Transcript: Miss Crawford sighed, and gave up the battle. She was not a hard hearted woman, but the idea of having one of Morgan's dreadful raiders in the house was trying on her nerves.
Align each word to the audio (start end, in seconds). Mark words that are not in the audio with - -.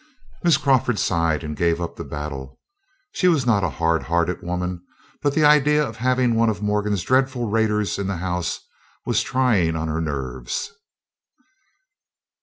Miss 0.43 0.57
Crawford 0.57 0.97
sighed, 0.97 1.43
and 1.43 1.55
gave 1.55 1.79
up 1.79 1.95
the 1.95 2.03
battle. 2.03 2.59
She 3.11 3.27
was 3.27 3.45
not 3.45 3.63
a 3.63 3.69
hard 3.69 4.01
hearted 4.01 4.41
woman, 4.41 4.81
but 5.21 5.35
the 5.35 5.43
idea 5.45 5.87
of 5.87 5.97
having 5.97 6.33
one 6.33 6.49
of 6.49 6.59
Morgan's 6.59 7.03
dreadful 7.03 7.47
raiders 7.47 7.99
in 7.99 8.07
the 8.07 8.17
house 8.17 8.61
was 9.05 9.21
trying 9.21 9.75
on 9.75 9.89
her 9.89 10.01
nerves. 10.01 10.73